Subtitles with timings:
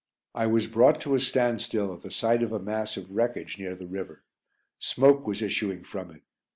[0.33, 3.75] I was brought to a standstill at the sight of a mass of wreckage near
[3.75, 4.23] the river.
[4.79, 6.23] Smoke was issuing from it.